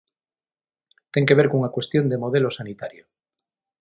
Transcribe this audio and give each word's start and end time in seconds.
Ten 1.13 1.23
que 1.27 1.37
ver 1.39 1.47
cunha 1.49 1.73
cuestión 1.75 2.05
de 2.07 2.21
modelo 2.23 2.49
sanitario. 2.57 3.03